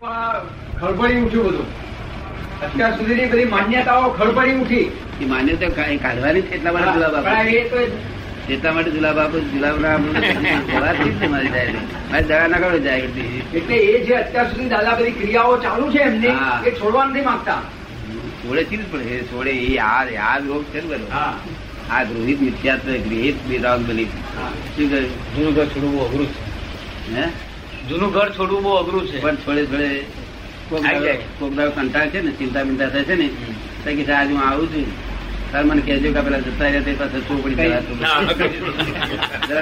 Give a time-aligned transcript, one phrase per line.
[0.00, 1.66] ખળભળી ઉઠ્યું બધું.
[2.62, 4.84] અત્યાર સુધીની બધી માન્યતાઓ ખળભળી ઉઠી.
[5.20, 9.80] એ માન્યતા કા- કાઢવાની છે એટલા માટે જુલાબ પણ આપો એટલા માટે જુલાબ આપો જુલાબ
[9.80, 10.08] ના આપો
[10.68, 11.72] જવાથી મારી જાય
[12.10, 12.98] મારી દવા ના કરો જાય
[13.54, 17.60] એટલે એ જે અત્યાર સુધી દાદા બધી ક્રિયાઓ ચાલુ છે એમની એ છોડવા નથી માંગતા.
[18.42, 21.34] છોડે છે પડે એ છોડે એ આ આ રોગ છે ને હા.
[21.90, 24.04] આ ગૃહિત મિથ્યાત્વ ગૃહિત બિરાગ બની.
[24.76, 25.36] શું કહ્યું?
[25.36, 27.14] જૂનું ઘર છોડવું અઘરું છે.
[27.14, 27.26] હે?
[27.88, 29.18] જૂનું ઘર છોડવું બહુ અઘરું છે.
[29.18, 29.90] પણ થોડે થોડે
[30.68, 33.26] કોક દાડો કંટાળ છે ને ચિંતા બિંતા થાય છે ને
[33.84, 34.86] તો કે આજે હું આવું છું.
[35.52, 37.80] તાર મને કહેજો કે પેલા જતા રહ્યા તે પાસે ચોપડી જરા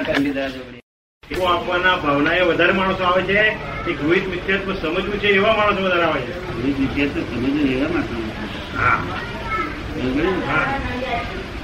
[0.03, 0.81] ઠંડી જરા ચોપડી
[1.23, 3.39] એવું આપવાના ભાવના એ વધારે માણસો આવે છે
[3.85, 6.33] કે ગૃહિત મિથ્યાત્વ સમજવું છે એવા માણસો વધારે આવે છે.
[6.57, 8.25] ગૃહિત મિથ્યાત્વ સમજવું એવા સમજ્યું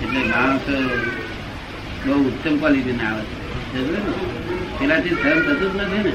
[0.02, 0.66] એટલે માણસ
[2.04, 4.53] બહુ ઉત્તમ ક્વોલિટી ના આવે છે.
[4.88, 6.14] સમજ્યું ધર્મ થતું જ નથી ને.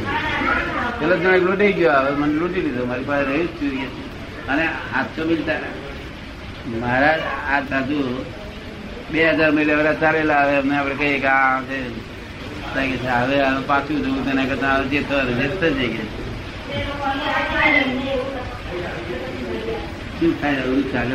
[0.99, 3.89] પેલો જણા લૂંટી ગયો, હવે મને લૂંટી લીધો, મારી પાસે રહી જ જોઈએ
[4.51, 4.65] અને
[4.99, 5.43] આઠસો બી
[6.83, 7.17] મારા
[7.53, 7.99] આ સાધુ
[9.13, 11.79] બે હજાર મહિલા ચાલેલા, હવે અમને આપણે કહીએ કે આ છે.
[13.19, 16.03] હવે પાછું જવું, તેના કરતા જે થયું જે થશે કે.
[20.19, 21.15] શું થાય એવું ચાલે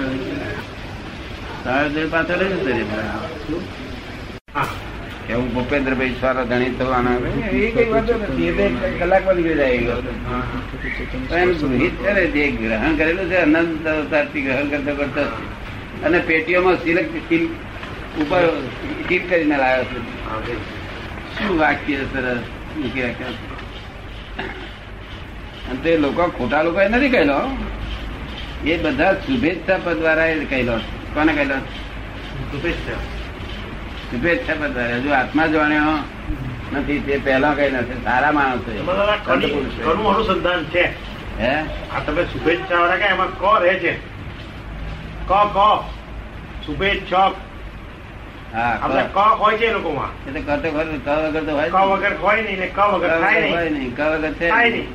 [1.63, 2.73] તારે પાછળ જ ઉતરે
[3.45, 3.61] શું
[4.55, 4.67] હા
[5.25, 8.67] કે હું ભૂપેન્દ્રભાઈ સારા ધણી થવાના એ કઈ વાતો નથી એ
[8.99, 9.95] કલાકમાં નીકળી જાય
[11.29, 15.23] પણ ગૃહિત છે ને જે ગ્રહણ કરેલું છે અનંત અવતારથી ગ્રહણ કરતો કરતો.
[16.05, 17.43] અને પેટીઓમાં સિલક સિલ
[18.21, 18.43] ઉપર
[19.07, 19.85] સીલ કરીને લાવ્યો
[20.41, 20.55] છે.
[21.35, 22.41] શું વાક્ય સરસ
[22.77, 23.03] મૂકી
[25.69, 27.39] અને તે લોકો ખોટા લોકો નથી કહેલો.
[28.65, 30.75] એ બધા શુભેચ્છા પદ દ્વારા એ કહેલો
[31.13, 31.57] કોને કહેલો
[32.51, 33.01] શુભેચ્છા.
[34.13, 35.93] શુભેચ્છા બધા હજુ આત્મા જાણ્યો
[36.73, 38.71] નથી તે પહેલા કઈ નથી સારા માણસ છે
[39.89, 40.83] અનુસંધાન છે.
[41.39, 41.53] હે?
[41.95, 43.93] આ તમે શુભેચ્છા વાળા કે એમાં ક રહે છે?
[45.27, 45.57] ક ક.
[46.65, 47.13] શુભેચ્છક.
[48.53, 49.13] આપણે ક.
[49.13, 50.11] ક હોય છે લોકોમાં.
[50.27, 53.69] એટલે કરતો ખરું ક વગર તો હોય ક વગર હોય નહીં ને ક વગર થાય
[53.69, 53.95] નહીં.
[53.95, 54.87] ક વગર થાય નહીં.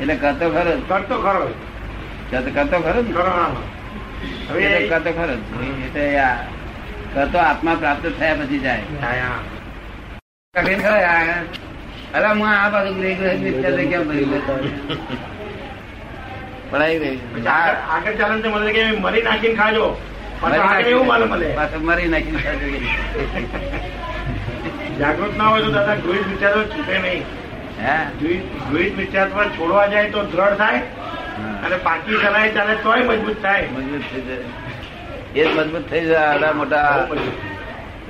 [0.00, 0.72] એટલે કરતો ખરો.
[0.88, 1.48] કરતો ખરો
[2.30, 4.88] કરતો ખરો ને?
[4.88, 6.16] કરતો ખરો જ.
[7.24, 8.82] તો આત્મા પ્રાપ્ત થયા પછી જાય.
[12.14, 13.02] અલા હું આ બાજુ
[13.90, 14.08] કેમ
[16.72, 17.18] ભરી
[17.90, 20.00] આગળ ચાલે મને કે મરી નાખીને ખાજો.
[20.42, 22.68] મરી નાખીને ખાજો.
[24.98, 27.24] જાગૃત ના હોય તો દાદા ગૃહિત વિચારો છૂટે નહીં.
[27.86, 27.96] હે?
[28.20, 30.78] ગૃહિત ગૃહિત વિચાર છોડવા જાય તો દ્રઢ થાય
[31.64, 33.68] અને પાકી ચલાય ચાલે તોય મજબૂત થાય.
[33.72, 34.65] મજબૂત થઈ જાય.
[35.36, 37.08] એ જ મજબૂત થઈ જાય આડા મોટા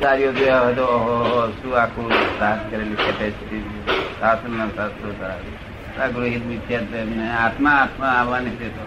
[0.00, 3.64] કાર્યો જોયા હોય તો શું આખું સાથ કરેલી કેપેસિટી
[4.20, 5.10] શાસન ના શાસ્ત્રો
[6.00, 8.80] આ ગૃહિત મિથ્યા એમને આત્મા આત્મા આવવાની છે તો.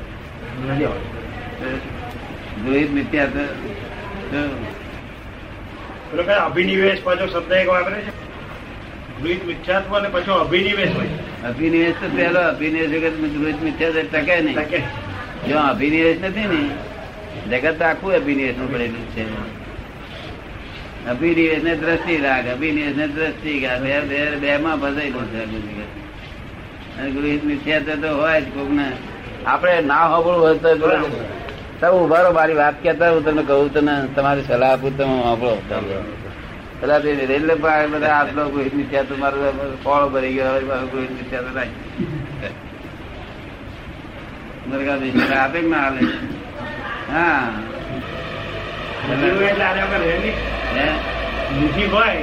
[2.66, 3.40] ગૃહિત મિથ્યા તો
[6.46, 8.12] અભિનિવેશ પાછો શબ્દ એક વાપરે છે?
[9.22, 11.10] ગૃહિત મિથ્યાત્વ અને પાછો અભિનિવેશ હોય.
[11.50, 14.58] અભિનિવેશ તો પહેલો અભિનિવેશ વગર ગૃહિત મિથ્યાત્વ ટકે નહીં.
[15.50, 16.89] જો અભિનિવેશ નથી ને
[17.52, 19.26] જગત આખું અભિનિવેશનું પડેલું છે.
[21.10, 25.64] અભિનિવેશ ને દ્રષ્ટિ રાગ અભિનિવેશ ને દ્રષ્ટિ બે બે બે માં ફસાયેલું છે આખું
[27.00, 28.92] અને ગૃહિત મિથ્યાત્વ તો હોય જ કોક ને
[29.94, 30.78] હોબળું હોય તો
[31.80, 35.58] તમે ઊભા રહો મારી વાત કેતા હું તમને કહું તને તમારી સલાહ આપું તમે હોબળો
[36.82, 39.54] પેલા તે રેલવે પર બધા આટલો ગૃહિત તો મારો
[39.84, 42.08] ફળ ભરી ગયો હવે મારું ની મિથ્યાત્વ રાખી.
[45.38, 46.00] આપે ના હાલે.
[47.12, 47.52] હા
[51.52, 52.18] લીધી હોય હે?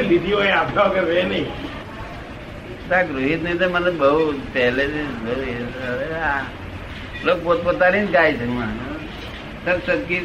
[0.00, 1.46] લીધી હોય આપણા વગર રહે નહીં
[3.14, 5.06] રોહિત ને તો મને બહુ પહેલેથી
[7.24, 8.46] લોકો પોતપોતાની જ ગાય છે.
[9.64, 10.20] સબ સબકી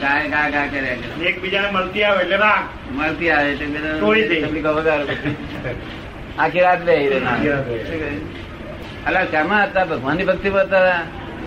[0.00, 3.66] ગાય ગા ગા કર્યા કરે એકબીજાને મળતી આવે એટલે રાગ મળતી આવે એટલે.
[4.40, 5.14] તબલીગો વગાડે.
[6.38, 7.22] આખી રાત કહ્યું?
[9.06, 10.48] અલા શામાં હતા ભગવાનની ભક્તિ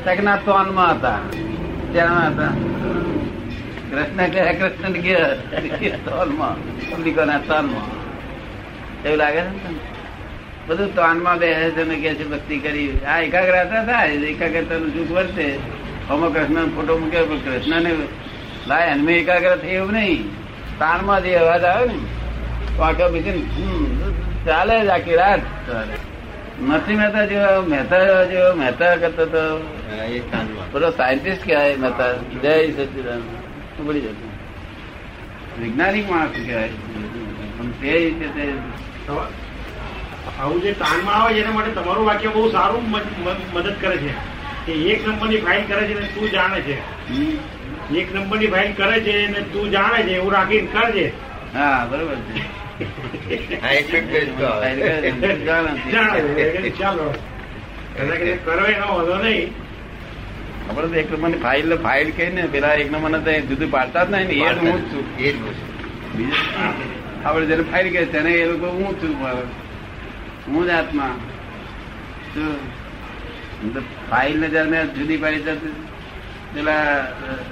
[0.08, 1.20] હતા તકના તોનમાં હતા.
[1.94, 2.54] ત્યાં હતા.
[3.92, 6.56] કૃષ્ણ કહે કૃષ્ણ ગયા તોલમાં
[6.90, 7.90] પબ્લિકોના તોલમાં
[9.06, 9.76] એવું લાગે છે ને તોન
[10.68, 13.00] બધું તોનમાં બે છે ને કે છે, ભક્તિ કરી.
[13.08, 15.48] આ એકાગ્રતા થાય એકાગ્રતા નું સુખ વર્તે
[16.10, 17.92] અમો કૃષ્ણ ફોટો મૂક્યો પણ કૃષ્ણ ને
[18.68, 20.30] લાય અન્મે એકાગ્ર થઈ એવું નહીં.
[20.80, 22.00] તાનમાં જે અવાજ આવે ને
[22.76, 23.10] તો આખા
[24.48, 25.44] ચાલે જ આખી રાત.
[26.62, 29.58] નથી મહેતા જેવા મહેતા જેવો મહેતા કરતો તો
[30.74, 32.14] પેલો સાયન્ટિસ્ટ કહેવાય મહેતા.
[32.14, 33.22] જય સચિદાન
[33.78, 34.32] જતું
[35.62, 36.70] વૈજ્ઞાનિક માણસ કહેવાય.
[37.58, 38.54] પણ તે રીતે તે
[40.40, 42.90] આવું જે તાનમાં આવે છે એના માટે તમારું વાક્ય બહુ સારું
[43.54, 44.12] મદદ કરે છે.
[44.66, 46.80] કે એક નંબરની ફાઇલ કરે છે ને તું જાણે છે.
[47.10, 47.96] હમ?
[47.96, 51.12] એક નંબરની ફાઇલ કરે છે ને તું જાણે છે એવું રાખીને કરજે.
[51.54, 52.67] હા બરોબર છે.
[56.80, 57.14] ચાલો.
[58.46, 59.52] કરો એનો વાંધો નહીં.
[60.70, 64.12] આપણે તો એક નંબરની ફાઇલ ફાઇલ કહી ને પેલા એક નંબર તો જુદું પાડતા જ
[64.12, 65.18] નહીં ને એ હું જ છું.
[65.20, 65.36] એ જ.
[67.26, 69.44] આપણે જેને ફાઇલ કહે તેને એ લોકો હું છું મારો?
[70.48, 71.16] હું જ આત્મા.
[74.10, 75.42] ફાઇલ ને જયારે મેં જુદી પાડી
[76.54, 77.00] પેલા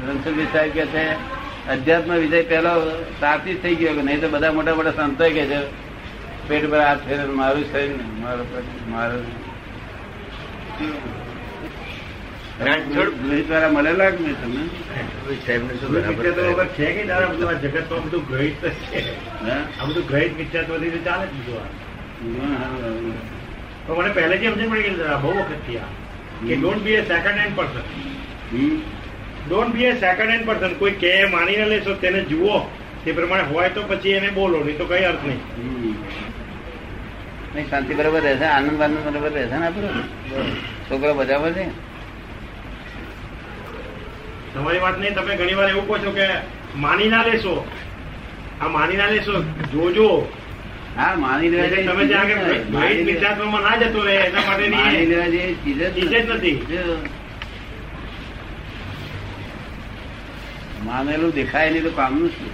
[0.08, 1.36] રણછોડભાઈ સાહેબ કે છે
[1.70, 2.74] અધ્યાત્મ વિજય પહેલો
[3.20, 5.60] તારથી થઈ ગયો નહીં તો બધા મોટા મોટા સંતો કે છે
[6.48, 8.48] પેટ પર હાથ ફેરે મારું છે ને મારું
[8.90, 9.26] મારું
[13.72, 14.70] મળેલા કે નહીં
[15.40, 15.56] છે?
[16.90, 19.02] કે દાદા બધું આ જગતમાં બધું ગ્રહિત છે.
[19.42, 19.56] હે?
[19.80, 21.26] આ બધું ગ્રહિત મિથ્યાત્વથી તો ચાલે
[23.92, 25.90] મને પહેલેથી સમજણ પડી ગઈ બહુ વખતથી આ
[26.42, 27.84] કે don't be a second hand person
[28.52, 28.78] hmm?
[29.48, 32.58] Don't be a second hand person કોઈ કે માનીને લેશો તેને જુઓ.
[33.04, 35.42] તે પ્રમાણે હોય તો પછી એને બોલો નહીં તો કઈ અર્થ નહીં.
[37.56, 39.90] નહીં શાંતિ બરાબર રહેશે આનંદ આનંદ બરાબર રહેશે ને આપણે?
[40.90, 41.66] છોકરો બજાવે છે?
[44.54, 46.26] તમારી વાત નહીં તમે ઘણી વાર એવું કહો છો કે
[46.86, 47.54] માની ના લેશો.
[48.62, 49.44] આ માની ના લેશો
[49.74, 50.10] જોજો.
[50.98, 52.32] હા માની લેવા જેવી તમે જ્યાં
[53.28, 56.58] આગળ ના જતો રહે એના જેવી ચીજ જ નથી.
[60.86, 62.50] માનેલું દેખાય નહીં તો કામનું શું?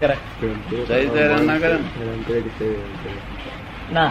[0.00, 1.76] ના કરે
[3.90, 4.10] ના?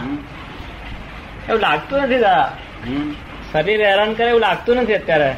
[1.48, 2.48] એવું લાગતું નથી દાદા?
[3.50, 5.30] શરીર હેરાન કરે એવું લાગતું નથી અત્યારે.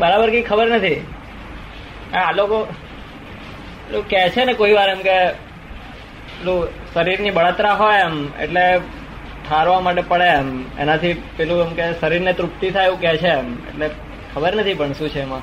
[0.00, 0.98] બરાબર કઈ ખબર નથી.
[2.14, 2.58] આ લોકો
[4.08, 5.16] કે છે ને કોઈ વાર એમ કે
[6.36, 6.60] પેલું
[6.92, 8.64] શરીરની બળતરા હોય એમ એટલે
[9.54, 10.64] ઠારવા માટે પડે એમ.
[10.78, 13.54] એનાથી પેલું એમ કે શરીરને તૃપ્તિ થાય એવું કે છે એમ.
[13.54, 13.90] એટલે
[14.34, 15.40] ખબર નથી પણ શું છે એમાં.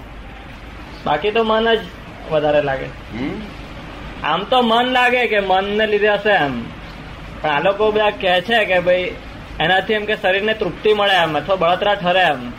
[1.05, 1.79] બાકી તો મન જ
[2.31, 2.85] વધારે લાગે?
[4.23, 6.61] આમ તો મન લાગે કે મનને લીધે હશે એમ.
[7.41, 9.11] પણ આ લોકો બધા કહે છે કે ભાઈ
[9.59, 12.51] એનાથી એમ કે શરીરને તૃપ્તિ મળે એમ અથવા બળતરા ઠરે એમ.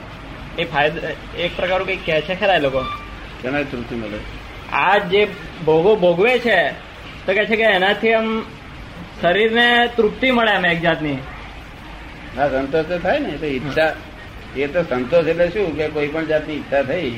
[0.58, 0.98] એ ફાયદો
[1.38, 2.80] એક પ્રકારનું કઈ કહે છે ખરા એ લોકો.
[3.42, 4.18] કેનાય તૃપ્તિ મળે?
[4.72, 5.28] આ જે
[5.66, 6.70] ભોગો ભોગવે છે
[7.26, 8.42] તો કે છે કે એનાથી આમ
[9.22, 11.18] શરીરને તૃપ્તિ મળે એમ એક જાતની.
[12.36, 13.92] હા સંતોષ તો થાય ને તો ઈચ્છા.
[14.56, 17.10] એ તો સંતોષ એટલે શું કે કોઈ પણ જાતની ઈચ્છા થઈ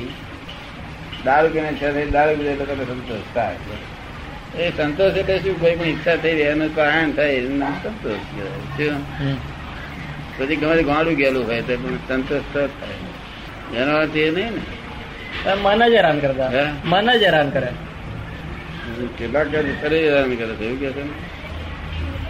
[1.27, 3.59] દારૂ કે ઈચ્છા થઈ દારૂ પીધે તો કદાચ સંતોષ થાય.
[4.59, 5.55] એ સંતોષ એટલે શું?
[5.61, 8.61] કોઈ પણ ઈચ્છા થઈ એનું કારણ થાય એનું નામ સંતોષ કહેવાય.
[8.77, 8.97] શું?
[10.37, 12.99] પછી ગમે ગાંડું ગયેલું હોય તો પણ સંતોષ તો થાય.
[13.81, 14.63] એનો અર્થ એ નહીં ને.
[15.65, 16.51] મન જ હેરાન કરતા?
[16.93, 17.71] મન જ હેરાન કરે.
[19.19, 20.79] કેટલાક કે હેરાન કરે છે એવું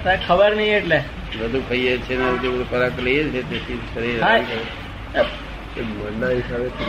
[0.06, 0.98] કે ખબર નહીં એટલે.
[1.38, 4.18] બધું ખાઈએ છીએ ને જે બધું ખોરાક લઈએ છીએ તેથી શરીર.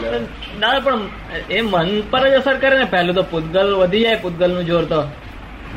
[0.02, 0.26] હેરાન
[0.60, 0.78] ના.
[0.78, 1.00] પણ
[1.50, 2.84] એ મન પર જ અસર કરે ને.
[2.84, 5.00] પહેલું તો પૂતગલ વધી જાય પૂતગલનું જોર તો.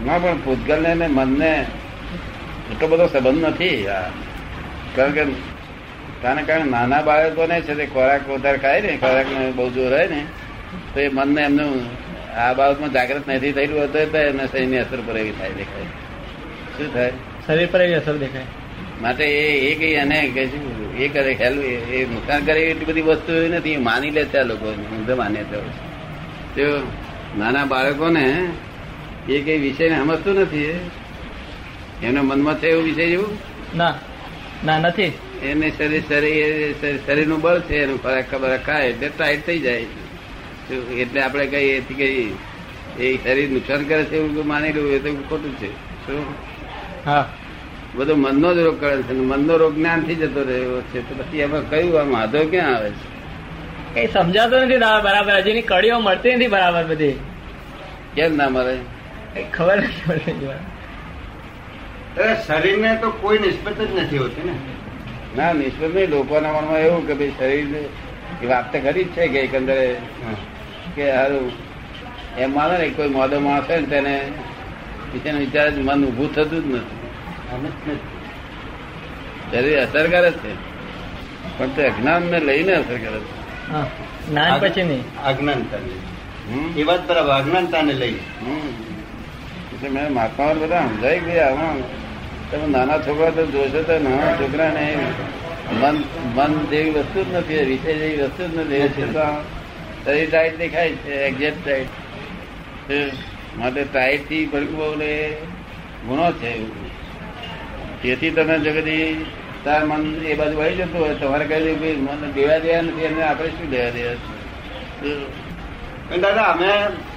[0.05, 1.65] ના પણ પૂતગલ ને મનને
[2.71, 3.87] એટલો બધો સંબંધ નથી.
[4.95, 5.25] કારણ કે
[6.21, 9.25] કારણ કારણે નાના બાળકોને છે તે ખોરાક વધારે ખાય ને ખોરાક
[9.55, 10.25] બહુ જોર હોય ને
[10.93, 11.73] તો એ મનને એમનું
[12.37, 15.85] આ બાબતમાં જાગૃત નથી થયેલું હતું તો એમને શરીરની અસર પર એવી થાય દેખાય.
[16.77, 17.11] શું થાય?
[17.47, 18.45] શરીર પર એવી અસર દેખાય.
[18.99, 19.25] માટે
[19.63, 20.17] એ કઈ એને
[20.95, 25.13] એ કરે હેલ્પ એ નુકસાન કરે એટલી બધી વસ્તુ નથી માની લે છે લોકો ઊંધે
[25.15, 25.87] માન્યતા હોય છે.
[26.55, 26.65] તો
[27.33, 28.23] નાના બાળકોને
[29.27, 30.73] એ કઈ વિષયને સમજતું નથી
[32.01, 33.33] એના મનમાં છે એવું વિષય જેવું?
[33.73, 33.93] ના
[34.63, 35.11] ના નથી.
[35.43, 36.55] એને શરીર શરીર
[36.99, 39.87] શરીરનું બળ છે એનું ખોરાક ખબર ખાય એટલે ટાઈટ થઈ જાય.
[41.01, 42.27] એટલે આપણે કઈ એથી કઈ
[42.97, 45.69] એ શરીર નુકસાન કરે છે એવું માની લેવું એ તો ખોટું છે.
[46.01, 46.25] શું
[47.05, 47.25] હા.
[47.95, 50.99] બધો મનનો જ રોગ કરે છે મનનો રોગ જ્ઞાનથી જતો રહ્યો છે.
[51.07, 53.05] તો પછી એમાં કયું આમ વાંધો ક્યાં આવે છે?
[53.93, 55.33] કઈ સમજાતો નથી દાદા બરાબર.
[55.37, 57.15] હજીની કડીઓ મળતી નથી બરાબર બધી.
[58.15, 58.75] કેમ ના મળે?
[59.33, 60.33] કઈ ખબર નથી પડે
[62.17, 64.53] અરે શરીરને તો કોઈ નિસ્બત જ નથી હોતી ને.
[65.37, 66.09] ના નિષ્ફળ નહીં.
[66.09, 67.67] લોકોના મનમાં એવું કે ભાઈ શરીર
[68.43, 69.77] એ વાત તો ખરી જ છે કે એકંદરે
[70.95, 71.51] કે સારું
[72.37, 73.87] એમ માને ને કોઈ મોદો માણસ હોય ને
[75.23, 76.98] તેને વિચાર મન ઉભું થતું જ નથી.
[79.51, 80.51] શરીર અસર કરે છે.
[81.57, 83.31] પણ તે અજ્ઞાન ને લઈને અસર કરે છે.
[84.27, 85.03] જ્ઞાન પછી નહીં.
[85.23, 85.79] અજ્ઞાનતા
[86.77, 88.69] એ વાત બરાબર અજ્ઞાનતાને લઈ હમ.
[89.73, 91.77] એટલે મેં મહાત્મા બધા સમજાઈ ગયા આમાં
[92.51, 94.85] તમે નાના છોકરા તો જોશો તો નાના છોકરાને
[95.81, 95.95] મન
[96.35, 98.89] મન જેવી વસ્તુ જ નથી વિષય જેવી વસ્તુ જ નથી.
[98.99, 99.35] છતાં
[100.05, 103.13] શરીર ટાઈટ દેખાય છે એક્ઝેક્ટ ટાઈટ
[103.57, 105.15] માટે ટાઈટથી ભડકવું એ
[106.07, 106.47] ગુનો છે.
[106.47, 106.78] એવું
[108.03, 108.71] તેથી તમે જો
[109.63, 113.05] તાર મન એ બાજુ વહી જતું હોય તમારે કહી દઉં કે મન દેવા દેવા નથી
[113.05, 114.15] અને આપણે શું દેવા દેવા?
[116.21, 116.69] દાદા અમે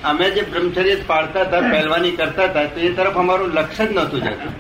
[0.05, 4.21] અમે જે બ્રહ્મચર્ય પાળતા હતા પહેલવાની કરતા હતા તો એ તરફ અમારું લક્ષ્ય જ નહોતું
[4.21, 4.53] જતું.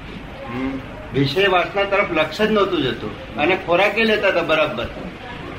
[1.14, 3.36] વિષય વાસના તરફ લક્ષ્ય જ નહોતું જતું.
[3.36, 4.86] અને ખોરાકે લેતા હતા બરાબર.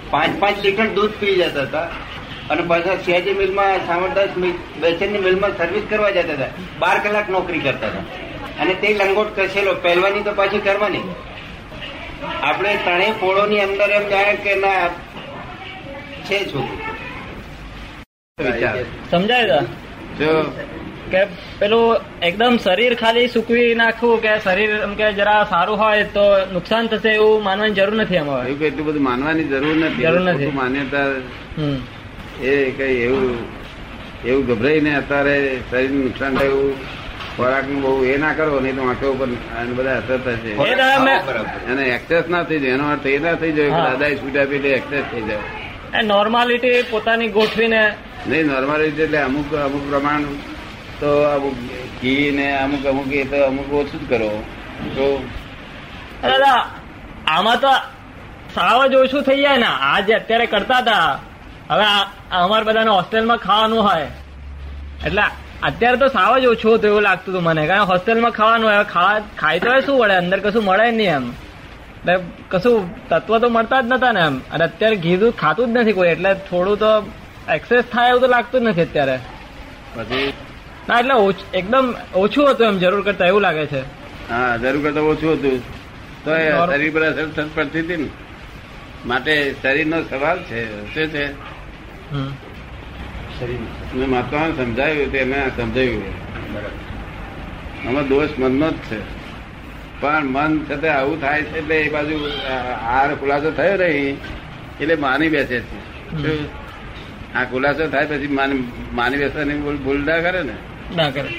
[0.10, 1.86] પાંચ પાંચ લીટર દૂધ પી જતા હતા.
[2.50, 4.30] અને પાછા સિયાજી મિલમાં સામરદાસ
[4.82, 6.52] બેચનની મિલમાં સર્વિસ કરવા જતા હતા.
[6.80, 8.33] બાર કલાક નોકરી કરતા હતા.
[8.60, 11.06] અને તે લંગોટ કસેલો પહેલવાની તો પાછી કરવાની.
[12.42, 14.84] આપણે ત્રણેય પોળોની અંદર એમ જાણે કે ના
[16.26, 16.82] છે છોકરું
[19.12, 19.60] સમજાય
[20.20, 20.32] જો.
[21.12, 21.22] કે
[21.60, 21.86] પેલું
[22.22, 27.10] એકદમ શરીર ખાલી સૂકવી નાખવું કે શરીર એમ કે જરા સારું હોય તો નુકસાન થશે
[27.12, 30.04] એવું માનવાની જરૂર નથી આમાં એવું કે એટલું બધું માનવાની જરૂર નથી.
[30.04, 30.52] જરૂર નથી.
[30.54, 31.08] માન્યતા
[32.46, 33.28] એ કઈ એવું
[34.26, 35.36] એવું ગભરાઈને અત્યારે
[35.70, 36.72] શરીર નુકસાન થાય એવું
[37.36, 39.30] ખોરાકનું બહુ એ ના કરો નહીં તો આંખો ઉપર
[39.78, 40.52] બધા અસર થશે.
[41.72, 45.06] અને એક્સેસ ના થઈ જાય એનો અર્થ એ ના થઈ જાય દાદા છૂટા છૂટ એક્સેસ
[45.12, 46.04] થઈ જાય.
[46.12, 47.82] નોર્માલિટી પોતાની ગોઠવીને
[48.28, 50.24] નહીં નોર્માલિટી એટલે અમુક અમુક પ્રમાણ
[51.00, 51.56] તો અમુક
[52.02, 54.32] ઘી ને અમુક અમુક એ તો અમુક ઓછું જ કરો.
[54.96, 55.06] તો
[56.30, 56.60] દાદા
[57.36, 57.74] આમાં તો
[58.56, 59.70] સાવ જ ઓછું થઈ જાય ને.
[59.90, 61.20] આ જે અત્યારે કરતા હતા.
[61.72, 61.88] હવે
[62.42, 64.10] અમારે બધાને હોસ્ટેલમાં ખાવાનું હોય.
[65.08, 65.26] એટલે
[65.64, 67.68] અત્યારે તો સાવ જ ઓછું હતું એવું લાગતું હતું મને.
[67.68, 70.16] કારણ હોસ્ટેલમાં ખાવાનું હવે ખાવા ખાઈ તો શું વળે?
[70.16, 71.26] અંદર કશું મળે નહીં એમ.
[71.30, 74.40] એટલે કશું તત્વ તો મળતા જ નતા ને એમ.
[74.52, 77.12] અને અત્યારે ઘી દૂધ ખાતું જ નથી કોઈ એટલે થોડું તો
[77.52, 79.20] એક્સેસ થાય એવું તો લાગતું જ નથી અત્યારે.
[79.96, 80.34] પછી?
[80.90, 81.14] ના એટલે
[81.58, 83.82] એકદમ ઓછું હતું એમ જરૂર કરતા એવું લાગે છે.
[84.30, 85.84] હા જરૂર કરતા ઓછું હતું.
[86.26, 88.10] તો એ શરીર પર અસર પડતી હતી ને.
[89.06, 90.60] માટે શરીરનો સવાલ છે
[90.94, 91.26] શું છે?
[92.12, 92.32] હમ.
[93.96, 96.04] મેં મહાત્માને સમજાવ્યું તે મેં સમજાવ્યું
[97.88, 99.00] આમાં દોષ મનનો જ છે.
[100.02, 102.20] પણ મન છતાં આવું થાય છે એટલે એ બાજુ
[102.86, 104.18] આ- ખુલાસો થયો નહીં
[104.82, 105.94] એટલે માની બેસે છે.
[107.34, 110.54] આ ખુલાસો થાય પછી માની માની બેસવાની ભૂલ ભૂલ ના કરે ને?
[110.96, 111.30] ના કરે.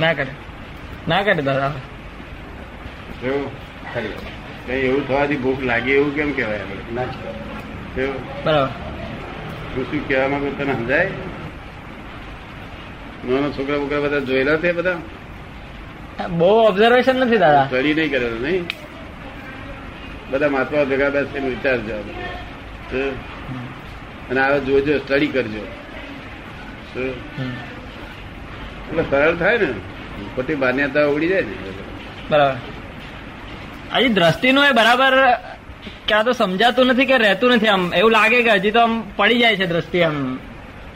[0.00, 0.32] ના કરે.
[1.08, 1.72] ના કરે દાદા?
[4.66, 6.94] કઈ એવું થવાથી ભૂખ લાગી એવું કેમ કેવાય આપણે?
[6.94, 7.02] ના
[8.44, 8.85] બરાબર.
[9.76, 11.10] હું શું કહેવા માંગુ તને સમજાય?
[13.28, 14.98] નાના છોકરા બોકરા બધા જોયેલા છે બધા?
[16.28, 17.64] બહુ ઓબ્ઝર્વેશન નથી દાદા.
[17.66, 18.64] સ્ટડી નહીં કરેલું નહીં?
[20.30, 21.94] બધા મહાત્મા ભેગા બેસીને વિચારજો?
[24.30, 25.66] અને આવે જોજો સ્ટડી કરજો.
[26.96, 27.50] હમ.
[28.90, 29.72] એટલે સરળ થાય ને?
[30.36, 31.54] ખોટી માન્યતા ઉડી જાય ને.
[32.30, 32.54] બરાબર.
[33.92, 35.12] આજે દ્રષ્ટિનો એ બરાબર
[36.08, 37.82] ક્યાં તો સમજાતું નથી કે રહેતું નથી આમ.
[37.94, 40.20] એવું લાગે કે હજી તો આમ પડી જાય છે દ્રષ્ટિ આમ.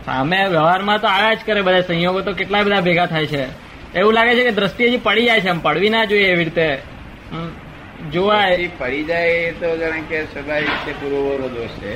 [0.06, 3.42] સામે વ્યવહારમાં તો આવ્યા જ કરે બધા સંયોગો તો કેટલા બધા ભેગા થાય છે.
[3.94, 5.60] એવું લાગે છે કે દ્રષ્ટિ હજી પડી જાય છે આમ.
[5.66, 6.68] પડવી ના જોઈએ એવી રીતે.
[8.12, 8.68] જોવાય.
[8.78, 11.94] પડી જાય એ તો જાણે કે સ્વાભાવિક છે પૂર્વનો દોષ છે.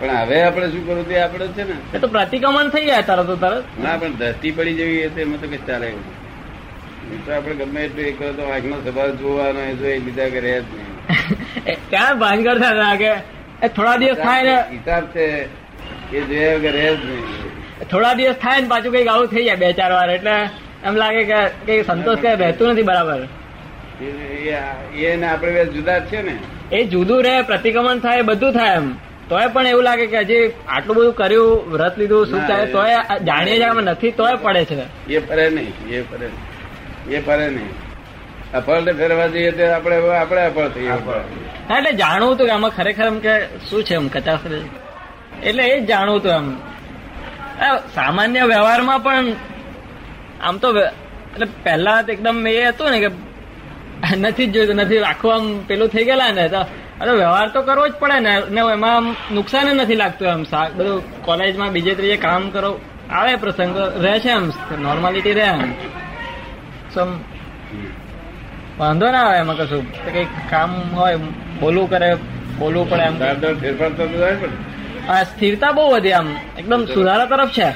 [0.00, 1.76] પણ હવે આપણે શું કરવું તે આપણે છે ને.
[1.94, 3.64] એ તો પ્રતિક્રમણ થઈ જાય તરત તરત.
[3.84, 5.90] ના પણ ધરતી પડી જવી તો એમાં તો કઈ ચાલે
[7.26, 10.54] તો આપણે ગમે એટલું એ કરો તો આંખનો સ્વભાવ જોવાનો એ જોઈ લીધા કે રહે
[10.60, 10.89] જ નહીં.
[11.66, 13.12] એ ત્યાં ભાન કરતા હતા કે
[13.62, 15.44] એ થોડા દિવસ થાય ને હિસાબ છે
[16.16, 17.24] એ જોયા વગર રહે જ નહીં.
[17.90, 20.10] થોડા દિવસ થાય ને પાછું કંઈક આવું થઈ જાય બે ચાર વાર.
[20.10, 20.30] એટલે
[20.84, 23.18] એમ લાગે કે કઈ સંતોષ કઈ રહેતું નથી બરાબર.
[23.18, 23.26] એ-
[24.02, 26.36] ને એને આપણે બે જુદા છે ને.
[26.72, 28.94] એ જુદું રહે પ્રતિક્રમણ થાય બધું થાય એમ.
[29.28, 33.58] તોય પણ એવું લાગે કે હજી આટલું બધું કર્યું વ્રત લીધું શું થાય તોય જાણીએ
[33.58, 35.06] જ નથી તોય પડે છે.
[35.12, 37.10] એ ફરે નહીં એ ફરે નહીં.
[37.10, 37.89] એ ફરે નહીં.
[38.54, 40.90] અફળ ને ફેરવા જઈએ તો આપણે આપણે અફળ થઈએ.
[41.68, 44.38] હા, એટલે જાણવું હતું કે આમાં ખરેખર એમ કે શું છે એમ કચાસ
[45.42, 46.56] એટલે એ જ જાણવું હતું એમ.
[47.94, 49.24] સામાન્ય વ્યવહારમાં પણ
[50.40, 53.08] આમ તો એટલે પહેલા તો એકદમ એ હતું ને કે
[54.16, 57.88] નથી જ જોઈતું નથી આખું આમ પેલું થઈ ગયેલા ને તો આ વ્યવહાર તો કરવો
[57.88, 58.42] જ પડે ને.
[58.50, 60.44] ને એમાં આમ નુકસાન જ નથી લાગતું એમ.
[60.44, 62.80] સા- બધું કોલેજમાં બીજે ત્રીજે કામ કરો
[63.10, 65.72] આવે પ્રસંગ રહે છે એમ નોર્માલિટી રહે એમ.
[66.94, 67.18] સમ
[68.80, 69.84] વાંધો ના આવે એમાં કશું.
[70.04, 71.16] તો કંઈક કામ હોય
[71.60, 72.08] બોલવું કરે
[72.60, 73.14] બોલવું પડે એમ.
[73.22, 74.54] દર દર ફેરફાર થતો જાય પણ.
[75.12, 76.28] આ સ્થિરતા બહુ વધી આમ.
[76.60, 77.68] એકદમ સુધારા તરફ છે.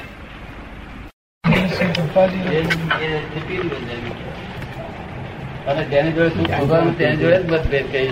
[5.69, 5.83] અને
[6.15, 6.29] જોડે
[6.99, 8.09] તેની જોડે જ મતભેદ કઈ.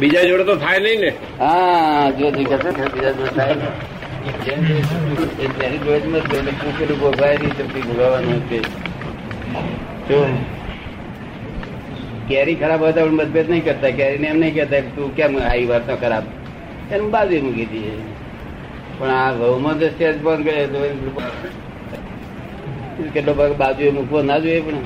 [0.00, 1.10] બીજા જોડે તો થાય નહીં ને.
[1.44, 3.54] હા જો જે કહે છે ને, બીજા જોડે થાય
[5.60, 6.46] તેની જોડે જ મતભેદ.
[6.60, 7.52] સુખ ભોગવાય નહીં
[7.88, 8.58] ભોગાવાનું છે
[10.08, 10.18] જો
[12.28, 13.90] કેરી ખરાબ હોય તો મતભેદ નહીં કરતા.
[13.90, 16.24] કેરીને એમ નહીં કહેતા તું કેમ આવી વાત ખરાબ?
[16.92, 17.94] એનું બાજુ મૂકી દઈએ
[18.98, 20.54] પણ આ ઘઉંમાં તો સ્ટેજ કરે
[23.14, 24.84] કેટલો ભાગ બાજુ મૂકવો ના જોઈએ પણ.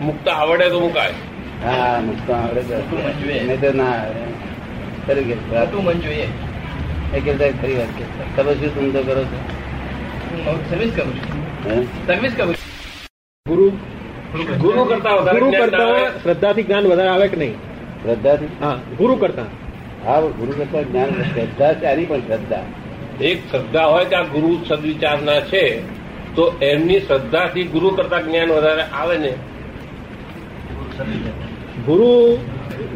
[0.00, 1.14] મુક્ત આવડે તો મુકાય.
[1.64, 2.62] હા મૂકતો આવડે
[3.26, 4.24] નહીં તો ના આવડે.
[5.86, 6.28] મન જોઈએ.
[7.14, 9.38] એ કહેતા ખરી વાત કહેતા તમે શું ધંધો કરો છો?
[10.70, 11.86] સર્વિસ કરું છું.
[12.06, 12.70] સર્વિસ કરું છું.
[13.46, 13.66] ગુરુ
[14.36, 17.54] ગુરુ કરતા ગુરુ જ્ઞાન કરતા શ્રદ્ધાથી જ્ઞાન વધારે આવે કે નહીં?
[18.02, 18.48] શ્રદ્ધાથી?
[18.60, 19.44] હા ગુરુ કરતા.
[20.06, 22.64] હા ગુરુ કરતા જ્ઞાન શ્રદ્ધા સારી પણ શ્રદ્ધા.
[23.20, 25.82] એક શ્રદ્ધા હોય કે આ ગુરુ સદવિચારના છે
[26.34, 29.32] તો એમની શ્રદ્ધાથી ગુરુ કરતા જ્ઞાન વધારે આવે ને?
[31.86, 32.38] ગુરુ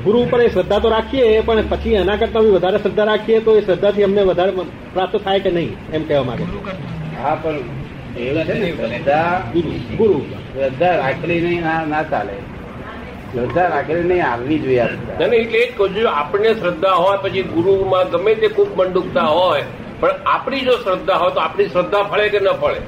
[0.04, 3.56] ગુરુ ઉપર એ શ્રદ્ધા તો રાખીએ પણ પછી એના કરતા બી વધારે શ્રદ્ધા રાખીએ તો
[3.56, 4.52] એ શ્રદ્ધાથી અમને વધારે
[4.94, 6.44] પ્રાપ્ત થાય કે નહીં એમ કહેવા માંગે.
[7.22, 7.79] હા પણ
[8.16, 9.72] એવું છે ને શ્રદ્ધા ગુરુ.
[9.96, 10.18] ગુરુ.
[10.52, 12.34] શ્રદ્ધા રાખેલી નહીં ના ના ચાલે.
[13.32, 15.18] શ્રદ્ધા રાખેલી નહીં આવવી જોઈએ આ શ્રદ્ધા.
[15.18, 18.70] ના, ના, એટલે એ જ કહું છું આપણને શ્રદ્ધા હોય પછી ગુરુમાં ગમે તે ખૂબ
[18.76, 19.64] મંડુકતા હોય
[20.00, 22.80] પણ આપણી જો શ્રદ્ધા હોય તો આપણી શ્રદ્ધા ફળે કે ન ફળે?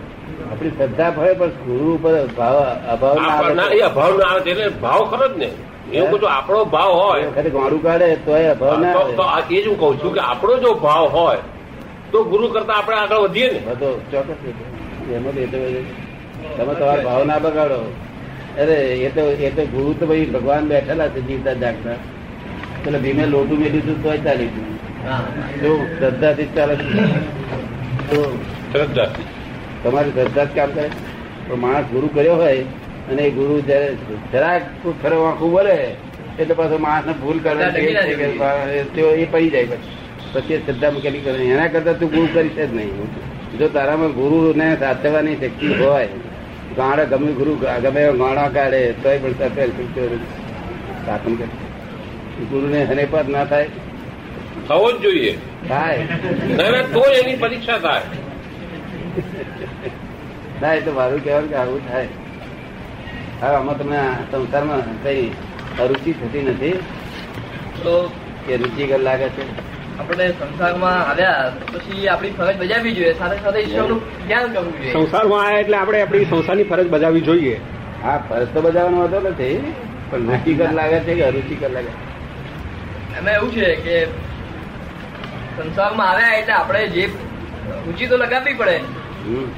[0.52, 2.56] આપણી શ્રદ્ધા ફળે પણ ગુરુ ઉપર ભાવ
[2.88, 5.48] અભાવ ના એ અભાવ ના આવે એટલે ભાવ ખરો જ ને.
[5.92, 7.26] એવું કહું છું આપણો ભાવ હોય.
[7.26, 8.06] વખતે કાઢે કાઢે
[8.38, 10.74] એ અભાવ ના તો- તો આવે આ એ જ હું કહું છું કે આપણો જો
[10.74, 11.40] ભાવ હોય
[12.12, 13.60] તો ગુરુ કરતા આપણે આગળ વધીએ ને.
[14.10, 14.40] ચોક્કસ.
[15.16, 15.68] એમાં બે તમે
[16.56, 17.80] તમારો ભાવ ના બગાડો.
[18.62, 21.96] અરે એ તો એ તો ગુરુ તો ભાઈ ભગવાન બેઠેલા છે જીવતા જાગતા.
[22.84, 24.76] પેલા ભીમે લોટું મેળ્યું હતું તોય ચાલી ગયું.
[25.62, 26.84] જો શ્રદ્ધાથી જ ચાલે છે.
[28.10, 28.20] તો
[28.72, 29.08] શ્રદ્ધા
[29.82, 30.88] તમારી શ્રદ્ધા જ કામ કરે
[31.48, 32.64] તો માણસ ગુરુ કર્યો હોય
[33.10, 33.88] અને એ ગુરુ જયારે
[34.32, 34.62] જરાક
[35.02, 35.74] ખરો આંખું બોલે
[36.38, 36.78] એટલે પાછો
[37.22, 38.84] ભૂલ કરે ટકી ના જવી.
[38.94, 40.00] તે એ પડી જાય પછી.
[40.32, 43.08] પછી શ્રદ્ધા મૂકેલી કરે એના કરતા તું ગુરુ કરીશ જ નહીં.
[43.58, 46.08] જો તારામાં ગુરુ ને સાચવવાની શક્તિ હોય
[46.76, 49.66] ગાણા ગમે ગુરુ ગમે ગાણા કાઢે તોય પણ સાચવે
[51.06, 51.48] શાસન કરે.
[52.50, 53.68] ગુરુને હનેપાત ના થાય.
[54.68, 55.38] થવો જ જોઈએ.
[55.68, 55.98] થાય.
[56.82, 58.02] તો એની પરીક્ષા થાય.
[60.62, 62.08] ના એ તો મારું કહેવાનું કે આવું થાય.
[63.42, 64.00] હવે આમાં તમને
[64.32, 65.28] સંસારમાં કઈ
[65.80, 66.72] અરુચિ થતી નથી?
[67.82, 68.10] તો
[68.46, 69.71] કે રુચિકર લાગે છે?
[69.98, 73.14] આપણે સંસારમાં આવ્યા પછી આપણી ફરજ બજાવવી જોઈએ.
[73.20, 74.92] સાથે સાથે ઈશ્વરનું જ્ઞાન કરવું જોઈએ.
[74.94, 77.56] સંસારમાં આવ્યા એટલે આપણે આપણી સંસારની ફરજ બજાવવી જોઈએ.
[78.04, 79.56] હા ફરજ તો બજાવવાનો હોતો નથી
[80.10, 81.92] પણ રુચિકર લાગે છે કે અરુચિકર લાગે
[83.18, 83.96] એમાં એવું છે કે
[85.56, 87.04] સંસારમાં આવ્યા એટલે આપણે જે
[87.86, 88.76] રુચિ તો લગાવવી પડે.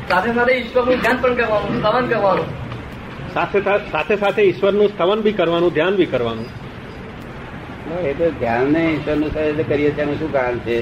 [0.08, 2.48] સાથે સાથે ઈશ્વરનું ધ્યાન પણ કરવાનું સ્તવન કરવાનું.
[3.34, 3.58] સાથે
[3.92, 6.48] સાથે સાથે ઈશ્વરનું સ્તવન બી કરવાનું ધ્યાન બી કરવાનું.
[7.84, 10.76] એ તો ધ્યાન ને ઈશ્વરનું સાથે કરીએ છીએ એનું શું કારણ છે?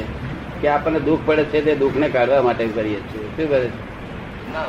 [0.60, 3.24] કે આપણને દુઃખ પડે છે તે દુઃખને કાઢવા માટે કરીએ છીએ.
[3.36, 3.70] શું કરે છે?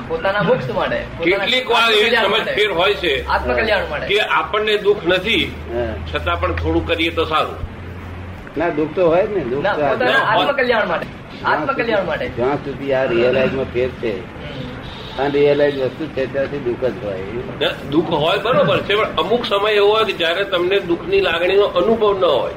[0.09, 4.07] પોતાના મોક્ષ માટે કેટલીક વાર એવી આત્મકલ્યાણ સમજ ફેર હોય છે આત્મકલ્યાણ માટે.
[4.07, 5.43] કે આપણને દુઃખ નથી
[6.13, 7.57] છતાં પણ થોડું કરીએ તો સારું.
[8.57, 9.65] ના દુઃખ તો હોય જ ને દુઃખ.
[9.65, 11.07] આત્મકલ્યાણ માટે
[11.45, 12.27] આત્મકલ્યાણ માટે.
[12.37, 14.13] જ્યાં સુધી આ રિયલાઇઝમાં ફેર છે
[15.19, 17.71] અનરિયલાઇઝ વસ્તુ છે ત્યાંથી દુઃખ જ હોય.
[17.91, 22.19] દુઃખ હોય બરોબર છે પણ અમુક સમય એવો હોય કે જયારે તમને દુઃખની લાગણીનો અનુભવ
[22.19, 22.53] ન હોય.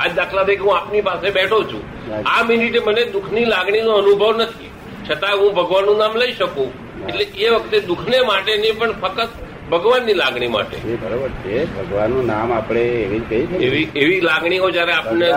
[0.00, 1.82] આજ દાખલા તરીકે હું આપની પાસે બેઠો છું.
[2.26, 4.70] આ મિનિટે મને દુઃખની લાગણીનો અનુભવ નથી.
[5.10, 6.70] છતાં હું ભગવાનનું નામ લઈ શકું.
[7.08, 9.28] એટલે એ વખતે દુઃખને માટે નહીં પણ ફક્ત
[9.70, 10.76] ભગવાનની લાગણી માટે.
[10.76, 15.32] એ બરોબર છે ભગવાનનું નામ આપણે એવી જ કહી એવી એવી લાગણીઓ જયારે આપણે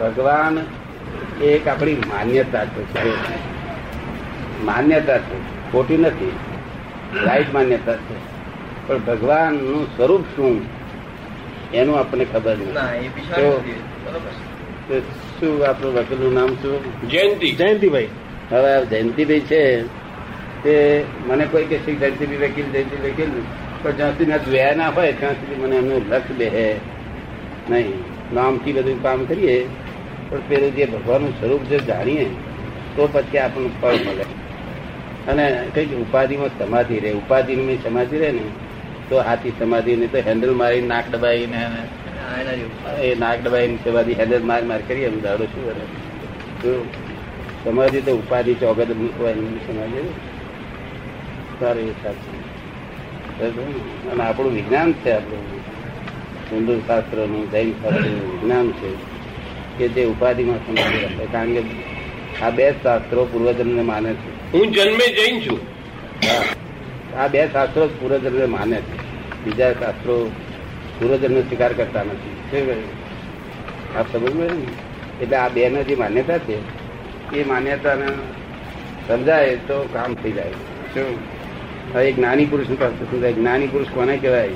[0.00, 0.66] ભગવાન
[1.42, 3.49] એક આપણી માન્યતા છે.
[4.64, 5.70] માન્યતા છે.
[5.72, 6.32] ખોટી નથી.
[7.24, 8.14] રાઈટ માન્યતા છે.
[8.86, 10.60] પણ ભગવાનનું સ્વરૂપ શું?
[11.72, 13.72] એનું આપણને ખબર ના નથી.
[15.40, 17.08] શું આપણું વકીલનું નામ શું?
[17.08, 17.52] જયંતિ.
[17.52, 18.08] જયંતિભાઈ.
[18.50, 19.82] હવે જયંતિભાઈ છે
[20.62, 23.30] તે મને કોઈ કે શ્રી જયંતિભાઈ વકીલ જયંતિ વકીલ
[23.82, 26.76] પણ જ્યાં સુધી મેં જોયા ના હોય ત્યાં સુધી મને એમનું લક્ષ બેહે
[27.68, 27.92] નહીં.
[28.32, 29.68] નામથી બધું કામ કરીએ
[30.30, 32.24] પણ પેલું જે ભગવાનનું સ્વરૂપ જે જાણીએ
[32.96, 34.24] તો પછી આપણને ફળ મળે.
[35.30, 38.44] અને કંઈક ઉપાધિમાં સમાધિ રહે ઉપાધિની સમાધિ રહે ને
[39.10, 41.06] તો હાથી સમાધિ ને તો હેન્ડલ મારી નાક
[42.58, 42.72] જેવું.
[43.02, 45.84] એ નાક દબાઈને સમાધિ હેન્ડલ માર માર કરીએ એમ દાડો શું કરે.
[46.62, 46.70] તો
[47.64, 50.02] સમાધિ તો ઉપાધિ ચોગત મૂકવાની સમાધિ.
[51.60, 52.36] સારું એ સાચું
[54.12, 55.44] અને આપણું વિજ્ઞાન છે આપણું.
[56.50, 58.90] હિન્દુ શાસ્ત્રનું જૈન શાસ્ત્રનું વિજ્ઞાન છે
[59.78, 61.24] કે જે ઉપાધિમાં સમાધિ રાખે.
[61.32, 61.62] કારણ કે
[62.42, 64.52] આ બે શાસ્ત્રો શાસ્ત્રો પૂર્વજન્મને માને છે.
[64.52, 65.58] હું જન્મે જૈન છું.
[67.18, 68.96] આ બે શાસ્ત્રો જ પૂર્વજન્મને માને છે.
[69.44, 70.30] બીજા શાસ્ત્રો
[71.00, 72.84] પૂર્વજન્મ સ્વીકાર કરતા નથી?
[73.98, 74.48] આપ સમજ ને?
[75.22, 76.58] એટલે આ બે જે માન્યતા છે
[77.36, 78.06] એ માન્યતાને
[79.08, 80.50] સમજાય તો કામ થઈ જાય.
[80.94, 81.04] શું?
[81.94, 83.32] હવે એક જ્ઞાની પુરુષ પાસે સમજાય.
[83.32, 84.48] જ્ઞાની પુરુષ કોને કહેવાય?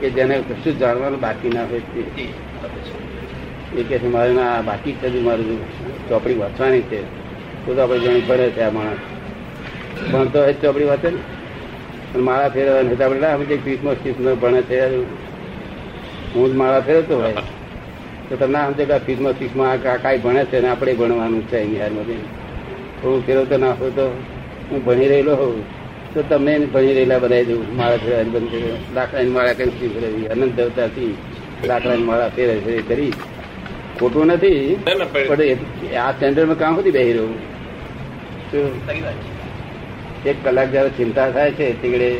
[0.00, 2.00] કે જેને કશું જ જાણવાનું બાકી ના હોય તે.
[3.76, 7.00] એ કે છે મારે ના બાકી હજુ મારું ચોપડી વાંચવાની છે
[7.66, 8.98] તો તો આપણે જાણી ભરે છે આ માણસ.
[10.12, 11.16] ભણતો હોય આપણી વાંચે ને.
[12.14, 14.96] અને માળા ફેરવવાની તો આપણે ના સમજે ક્રિસમસ ક્રિસમસ ભણે છે.
[16.34, 17.34] હું જ માળા ફેરવતો હોય.
[18.28, 21.56] તો તમે ના સમજે કે ક્રિસમસ ક્રિસમસ આ કાંઈ ભણે છે ને આપણે ભણવાનું છે
[21.56, 24.06] અહીંયા તો હું ફેરવતો ના હોય તો
[24.70, 25.64] હું ભણી રહેલો હોઉં.
[26.14, 28.50] તો તમને ભણી રહેલા બધા દઉં માળા ફેરવાની બંધ
[28.94, 30.26] લાકડાની માળા કઈ ફેરવી.
[30.26, 31.16] અનંત દેવતાથી
[31.64, 33.12] લાકડાની માળા ફેરે ફેરવી કરી.
[34.00, 37.56] ખોટું નથી પણ- આ સ્ટેન્ડર્ડમાં કામ સુધી બેસી રહ્યું?
[40.26, 42.16] એક કલાક જયારે ચિંતા થાય છે તીકડે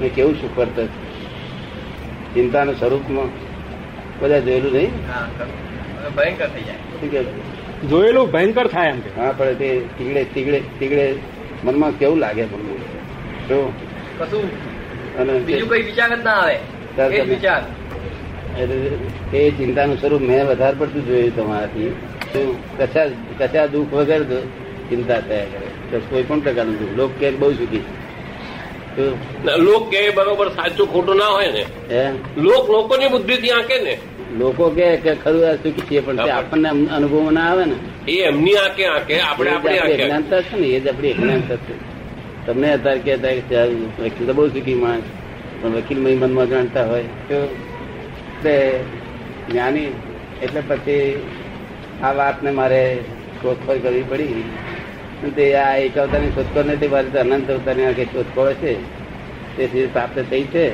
[0.00, 0.86] મેં કેવું સુખ વર્ત
[2.34, 3.28] ચિંતાનું સ્વરૂપમાં
[4.20, 4.90] બધા જોયેલું નહીં?
[6.16, 7.24] ભયંકર થઈ જાય.
[7.88, 11.14] જોયેલું ભયંકર થાય એમ હા પણ તે તીગડે તીગડે તીગડે
[11.64, 12.78] મનમાં કેવું લાગે મનમાં?
[13.48, 13.72] જો.
[14.18, 14.42] કશું
[15.18, 16.56] અને બીજું કઈ વિચાર જ ના આવે.
[17.20, 17.62] વિચાર.
[18.58, 21.90] એ ચિંતાનું સ્વરૂપ મેં વધારે પડતું જોયું તમારાથી.
[22.78, 23.06] કશા
[23.38, 24.22] કશા દુઃખ વગર
[24.88, 25.98] ચિંતા થયા કરે.
[26.10, 26.96] કોઈ પણ પ્રકારનું દુઃખ.
[26.98, 27.84] લોક કે બહુ સુખી
[29.66, 31.64] લોક કે બરોબર સાચું ખોટું ના હોય ને.
[32.36, 33.94] લોક લોકોની બુદ્ધિથી આંકે ને.
[34.38, 37.76] લોકો કે કે ખરું આ સુખી છીએ પણ આપણને અનુભવ ના આવે ને.
[38.08, 41.74] એ એમની આંકે આંકે આપણે આપણી આંકે છે ને એ જ આપણી જ્ઞાનતા છે.
[42.46, 45.06] તમને અત્યારે કહેતા કે ચાલ, વકીલ તો બહુ સુખી માણસ
[45.60, 47.06] પણ વકીલ મહિમનમાં જાણતા હોય.
[47.28, 47.36] તો
[48.42, 48.80] તે
[49.52, 49.86] જ્ઞાની
[50.42, 51.26] એટલે પછી
[52.02, 52.96] આ વાતને મારે
[53.42, 54.44] શોધખોળ કરવી પડી.
[55.36, 58.74] તે આ એક અવતારની શોધખોળ નથી મારી તો અનંત અવતારની આખી શોધખોળ છે
[59.56, 60.70] તેથી પ્રાપ્ત થઈ છે.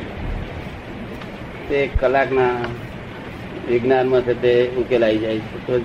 [1.68, 2.50] તે કલાકના
[3.68, 5.76] વિજ્ઞાનમાં છે તે ઉકેલાઈ જાય છે?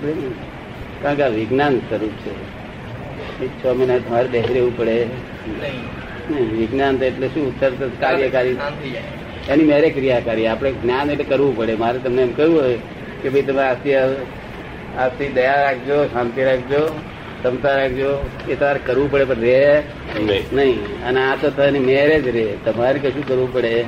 [1.02, 2.58] કારણ કે આ વિજ્ઞાન સ્વરૂપ છે.
[3.64, 5.06] છ મહિના તમારે બેસી રહેવું પડે.
[6.30, 9.02] વિજ્ઞાન એટલે શું તરત કાર્યકારી થઈ જાય.
[9.48, 10.46] એની મેરે ક્રિયા કરી.
[10.46, 11.74] આપણે જ્ઞાન એટલે કરવું પડે.
[11.74, 12.78] મારે તમને એમ કહ્યું હોય
[13.22, 16.82] કે ભાઈ તમે આજથી આજથી દયા રાખજો શાંતિ રાખજો
[17.42, 18.10] ક્ષમતા રાખજો.
[18.48, 19.82] એ તમારે કરવું પડે પણ રે
[20.52, 20.78] નહીં.
[21.04, 22.46] અને આ તો તમારી મેરે જ રે.
[22.64, 23.84] તમારે કશું કરવું પડે?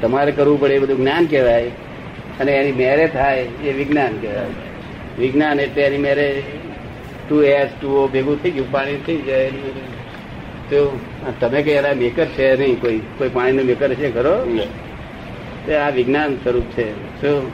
[0.00, 1.68] તમારે કરવું પડે એ બધું જ્ઞાન કહેવાય.
[2.40, 4.56] અને એની મેરે થાય એ વિજ્ઞાન કહેવાય.
[5.18, 6.26] વિજ્ઞાન એટલે એની મેરે
[7.28, 9.50] ટુ એસ ટુ ઓ ભેગું થઈ ગયું પાણી થઈ જાય.
[10.70, 11.00] તો
[11.40, 14.58] તમે કે એના મેકર છે નહીં કોઈ કોઈ પાણીનો મેકર છે ખરો.
[15.66, 17.20] તે આ વિજ્ઞાન સ્વરૂપ છે.
[17.20, 17.52] શું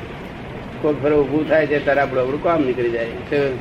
[0.83, 3.07] કોઈ ફરો ઊભું થાય છે ત્યારે આપણું આપણું કામ નીકળી જાય.
[3.07, 3.59] શું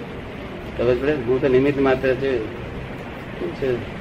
[0.77, 2.47] ખબર પડે હું તો નિમિત્ત માત્ર છું.
[3.55, 3.93] છે?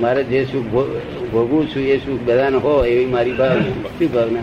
[0.00, 0.66] મારે જે સુખ
[1.32, 3.62] ભોગવું છું એ સુખ બધાને હોય એવી મારી ભાવના.
[3.62, 4.40] શું ભાવના?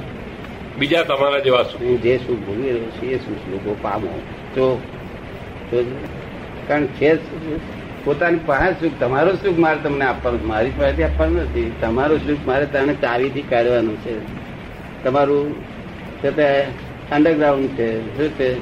[0.79, 1.81] બીજા તમારા જેવા સુખ.
[1.81, 4.21] હું જે સુખ ભોગવી રહ્યો છું એ સુખ લોકો પામો.
[4.55, 4.81] તો
[6.67, 7.15] કારણ છે
[8.05, 11.71] પોતાની પાસે સુખ તમારું સુખ મારે તમને આપવાનું મારી પાસેથી આપવાનું નથી.
[11.81, 14.15] તમારું સુખ મારે તમને ચાવીથી કાઢવાનું છે.
[15.03, 15.63] તમારું
[16.19, 16.61] છે તે
[17.11, 18.59] અંડરગ્રાઉન્ડ છે શું છે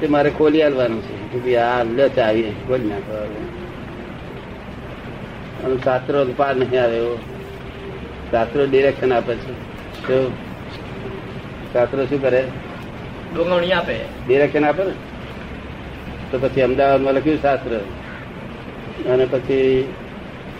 [0.00, 1.38] તે મારે ખોલી આલવાનું છે.
[1.38, 3.64] કે આ લે ચાવી ખોલી નાખવાનું
[5.64, 7.18] અને શાસ્ત્રો પાર નહીં આવે એવો.
[8.30, 9.52] સાત્રો ડિરેક્શન આપે છે.
[10.06, 10.32] તો
[11.72, 12.44] સાત્રો શું કરે?
[13.34, 14.00] ડોંગણી આપે.
[14.26, 14.90] ડિરેક્શન આપે ને?
[16.30, 17.80] તો પછી અમદાવાદમાં લખ્યું શાસ્ત્ર.
[19.08, 19.92] અને પછી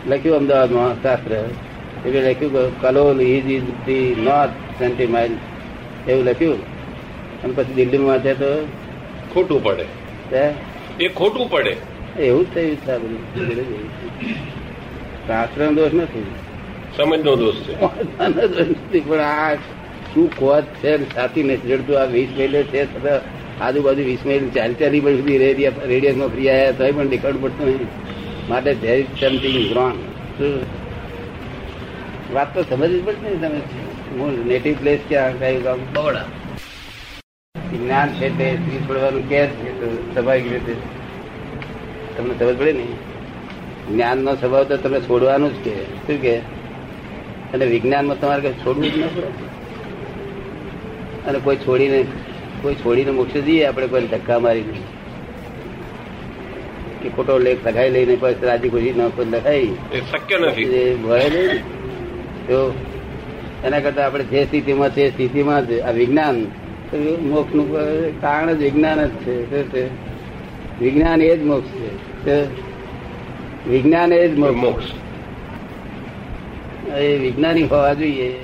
[0.06, 1.32] લખ્યું અમદાવાદમાં શાસ્ત્ર
[2.06, 5.30] એટલે લખ્યું કે Kalol is is the north centi mile
[6.08, 6.58] એવું લખ્યું.
[7.42, 8.68] અને પછી દિલ્હીમાં છે તો
[9.34, 9.84] ખોટું પડે.
[11.00, 11.76] એ ખોટું પડે.
[12.18, 13.88] એવું જ થયું બધું.
[15.26, 16.26] શાસ્ત્ર દોષ નથી.
[16.96, 17.74] સમજનો દોષ છે.
[18.28, 19.54] દોષ નથી પણ આ
[20.14, 23.20] શું ખોટ છે ને સાથી નથી જડતું આ વીસ માઇલે છે છતાં
[23.64, 28.03] આજુબાજુ વીસ માઇલ ચાલી ચાલી સુધી રેડિયા રેડિયસમાં ફ્રી આવ્યા તો પણ દેખાડવું પડતું નહીં.
[28.48, 29.98] માટે ધેર ઇઝ સમથિંગ રોંગ
[32.34, 33.60] વાત તો સમજવી જ પડશે ને તમે.
[34.18, 36.24] હું નેટિવ પ્લેસ ક્યાં કયું ગામ બવડા
[37.72, 40.74] જ્ઞાન છે તે સ્ત્રી છોડવાનું કે છે તો સ્વાભાવિક રીતે.
[42.16, 42.86] તમને સમજ પડે ને?
[43.90, 45.74] જ્ઞાનનો સ્વભાવ તો તમે છોડવાનું જ કે.
[45.84, 46.36] શું કે?
[47.54, 49.26] અને વિજ્ઞાનમાં તમારે કઈ છોડવું જ ન પડે.
[51.28, 52.04] અને કોઈ છોડીને
[52.62, 54.78] કોઈ છોડીને મોક્ષ જઈએ આપણે કોઈ ધક્કા મારીને.
[57.04, 59.66] કે ખોટો લેખ લખાઈ લઈને પછી રાજી ખુશી ન લખાઈ
[60.12, 60.62] શક્ય નથી.
[60.62, 61.62] એ નહીં
[62.46, 62.74] તો
[63.64, 66.46] એના કરતા આપણે જે સ્થિતિમાં છે એ સ્થિતિમાં જ આ વિજ્ઞાન
[67.20, 67.72] મોક્ષનું
[68.20, 69.88] કારણ જ વિજ્ઞાન જ છે.
[70.80, 71.68] વિજ્ઞાન એ જ મોક્ષ
[72.26, 72.44] છે.
[73.68, 74.54] વિજ્ઞાન એ જ મોક્ષ.
[74.54, 74.84] મોક્ષ.
[76.98, 78.38] એ વિજ્ઞાની હોવા જોઈએ.